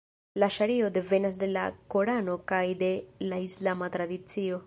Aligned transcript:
La 0.43 0.47
ŝario 0.53 0.87
devenas 0.95 1.35
de 1.43 1.49
la 1.51 1.65
Korano 1.95 2.39
kaj 2.53 2.63
de 2.81 2.91
la 3.29 3.39
islama 3.51 3.93
tradicio. 3.99 4.59